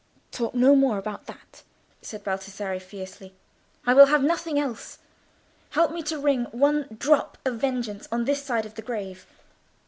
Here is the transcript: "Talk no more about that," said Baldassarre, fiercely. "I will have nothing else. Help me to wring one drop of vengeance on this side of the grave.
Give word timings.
"Talk 0.31 0.55
no 0.55 0.75
more 0.75 0.97
about 0.97 1.27
that," 1.27 1.61
said 2.01 2.23
Baldassarre, 2.23 2.79
fiercely. 2.79 3.35
"I 3.85 3.93
will 3.93 4.07
have 4.07 4.23
nothing 4.23 4.57
else. 4.57 4.97
Help 5.69 5.91
me 5.91 6.01
to 6.01 6.17
wring 6.17 6.45
one 6.45 6.97
drop 6.99 7.37
of 7.45 7.59
vengeance 7.61 8.07
on 8.11 8.25
this 8.25 8.43
side 8.43 8.65
of 8.65 8.73
the 8.73 8.81
grave. 8.81 9.27